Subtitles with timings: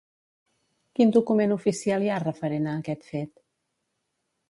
[0.99, 3.33] Quin document oficial hi ha referent a aquest fet?